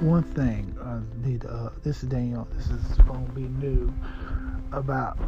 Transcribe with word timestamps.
one 0.00 0.22
thing 0.22 0.76
I 0.82 1.00
need. 1.26 1.44
Uh, 1.44 1.70
this 1.82 2.02
is 2.02 2.08
Daniel. 2.08 2.48
This 2.56 2.68
is 2.70 2.96
to 2.96 3.12
be 3.34 3.42
new 3.42 3.92
about. 4.72 5.18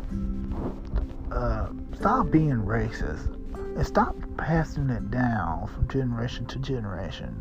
Uh, 1.31 1.69
stop 1.99 2.31
being 2.31 2.57
racist 2.57 3.35
and 3.77 3.87
stop 3.87 4.15
passing 4.37 4.91
it 4.91 5.11
down 5.11 5.67
from 5.69 5.89
generation 5.89 6.45
to 6.45 6.59
generation 6.59 7.35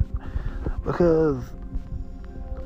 because 0.86 1.44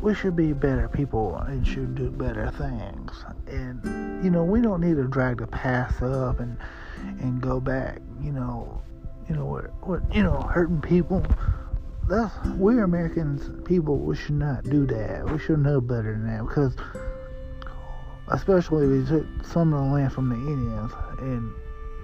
we 0.01 0.13
should 0.13 0.35
be 0.35 0.53
better 0.53 0.87
people 0.87 1.35
and 1.47 1.65
should 1.65 1.95
do 1.95 2.11
better 2.11 2.51
things. 2.51 3.25
And 3.47 4.23
you 4.23 4.29
know, 4.29 4.43
we 4.43 4.61
don't 4.61 4.81
need 4.81 4.95
to 4.95 5.07
drag 5.07 5.37
the 5.37 5.47
past 5.47 6.01
up 6.01 6.39
and 6.39 6.57
and 7.19 7.41
go 7.41 7.59
back. 7.59 7.99
You 8.21 8.31
know, 8.31 8.81
you 9.29 9.35
know 9.35 9.45
what 9.45 9.87
what 9.87 10.01
you 10.13 10.23
know 10.23 10.41
hurting 10.41 10.81
people. 10.81 11.23
That's 12.07 12.33
we 12.57 12.79
Americans 12.79 13.49
people. 13.65 13.97
We 13.97 14.15
should 14.15 14.35
not 14.35 14.63
do 14.63 14.85
that. 14.87 15.29
We 15.29 15.39
should 15.39 15.59
know 15.59 15.81
better 15.81 16.13
than 16.13 16.27
that 16.27 16.47
because, 16.47 16.75
especially 18.27 18.87
we 18.87 19.05
took 19.05 19.25
some 19.43 19.73
of 19.73 19.83
the 19.83 19.91
land 19.91 20.13
from 20.13 20.29
the 20.29 20.35
Indians 20.35 20.91
and 21.19 21.51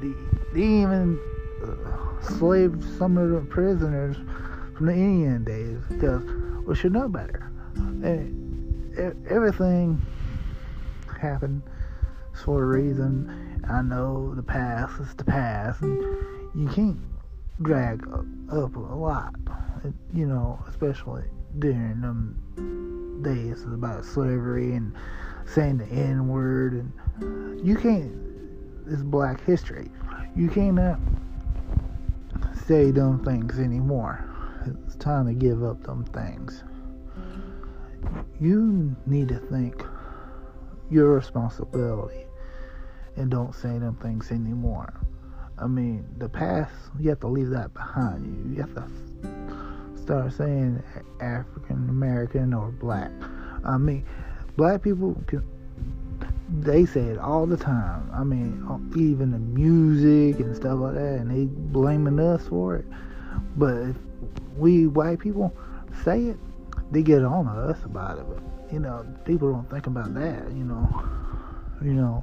the, 0.02 0.16
they 0.54 0.62
even 0.62 1.20
uh, 1.64 2.22
slaved 2.22 2.84
some 2.98 3.18
of 3.18 3.30
the 3.30 3.42
prisoners 3.42 4.18
from 4.76 4.88
the 4.88 4.94
Indian 4.94 5.44
days 5.44 5.78
because 5.90 6.23
we 6.66 6.76
should 6.76 6.94
know 6.94 7.08
better. 7.08 7.52
And 7.76 8.98
everything 9.30 10.02
happened 11.20 11.62
for 12.44 12.64
a 12.64 12.66
reason. 12.66 13.62
I 13.70 13.84
know 13.84 14.34
the 14.34 14.42
past 14.42 15.00
is 15.00 15.14
the 15.14 15.23
past, 15.23 15.81
and 15.81 16.02
you 16.56 16.68
can't 16.73 17.00
drag 17.62 18.04
up 18.52 18.76
a 18.76 18.80
lot, 18.80 19.36
you 20.13 20.26
know, 20.26 20.63
especially 20.67 21.23
during 21.59 22.02
them 22.02 23.22
days 23.23 23.64
about 23.64 24.06
slavery 24.06 24.73
and 24.73 24.95
saying 25.45 25.78
the 25.78 25.86
N 25.86 26.28
word, 26.28 26.73
and 26.73 27.67
you 27.67 27.75
can't. 27.75 28.16
It's 28.88 29.03
Black 29.03 29.44
History. 29.45 29.89
You 30.36 30.50
cannot 30.50 31.00
say 32.66 32.91
dumb 32.91 33.23
things 33.23 33.59
anymore. 33.59 34.28
It's 34.86 34.95
time 34.95 35.28
to 35.28 35.33
give 35.33 35.64
up 35.64 35.84
them 35.84 36.06
things 36.06 36.63
you 38.39 38.95
need 39.06 39.28
to 39.30 39.38
think 39.38 39.84
your 40.89 41.13
responsibility 41.13 42.25
and 43.16 43.30
don't 43.30 43.53
say 43.53 43.78
them 43.78 43.95
things 44.02 44.31
anymore. 44.31 45.00
I 45.58 45.67
mean, 45.67 46.08
the 46.17 46.28
past, 46.28 46.73
you 47.00 47.09
have 47.09 47.19
to 47.19 47.28
leave 47.28 47.50
that 47.52 47.73
behind 47.73 48.25
you. 48.25 48.56
You 48.56 48.61
have 48.61 48.73
to 48.75 48.88
start 50.12 50.34
saying 50.34 50.84
African 51.22 51.88
American 51.88 52.54
or 52.54 52.70
black. 52.70 53.12
I 53.64 53.78
mean, 53.78 54.06
black 54.58 54.81
people 54.81 55.16
can, 55.26 55.42
they 56.59 56.86
say 56.86 57.00
it 57.00 57.18
all 57.18 57.45
the 57.45 57.56
time. 57.56 58.12
I 58.14 58.26
mean, 58.26 58.62
even 58.98 59.31
the 59.31 59.40
music 59.40 60.42
and 60.42 60.53
stuff 60.53 60.80
like 60.80 60.95
that, 60.95 61.20
and 61.22 61.31
they 61.31 61.45
blaming 61.45 62.20
us 62.20 62.45
for 62.45 62.76
it. 62.76 62.86
But 63.56 63.78
if 63.78 63.95
we 64.58 64.88
white 64.88 65.20
people 65.20 65.56
say 66.03 66.25
it, 66.25 66.38
they 66.92 67.03
get 67.03 67.23
on 67.23 67.48
us 67.48 67.81
about 67.86 68.20
it, 68.20 68.25
but 68.28 68.44
you 68.73 68.80
know, 68.80 69.06
people 69.23 69.50
don't 69.53 69.70
think 69.70 69.88
about 69.88 70.14
that. 70.16 70.52
You 70.52 70.66
know, 70.66 70.90
you 71.81 71.94
know, 71.94 72.20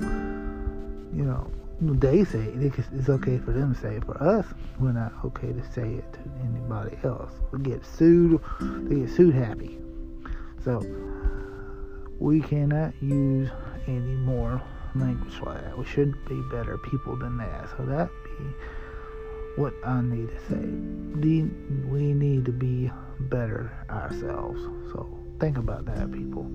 you 1.14 1.25
know. 1.25 1.50
They 1.80 2.24
say 2.24 2.40
it, 2.40 2.72
it's 2.92 3.08
okay 3.08 3.38
for 3.38 3.52
them 3.52 3.74
to 3.74 3.80
say 3.80 3.96
it. 3.96 4.04
For 4.04 4.20
us, 4.20 4.46
we're 4.80 4.92
not 4.92 5.12
okay 5.24 5.52
to 5.52 5.62
say 5.72 5.94
it 5.94 6.12
to 6.12 6.18
anybody 6.42 6.98
else. 7.04 7.30
We 7.52 7.60
get 7.60 7.86
sued. 7.86 8.40
They 8.60 8.96
get 8.96 9.10
sued 9.10 9.34
happy. 9.34 9.78
So 10.64 10.82
we 12.18 12.40
cannot 12.40 12.94
use 13.00 13.48
any 13.86 14.17
more 14.17 14.61
language 14.96 15.40
like 15.40 15.62
that. 15.62 15.78
We 15.78 15.84
should 15.84 16.12
be 16.28 16.42
better 16.50 16.78
people 16.78 17.14
than 17.14 17.38
that. 17.38 17.68
So 17.77 17.84
that 17.86 18.11
be 18.24 18.44
what 19.55 19.72
I 19.84 20.00
need 20.00 20.28
to 20.30 20.38
say. 20.48 20.67
We 21.88 22.12
need 22.12 22.44
to 22.46 22.52
be 22.52 22.90
better 23.20 23.70
ourselves. 23.88 24.61
So 24.92 25.06
think 25.38 25.58
about 25.58 25.84
that, 25.86 26.11
people. 26.11 26.50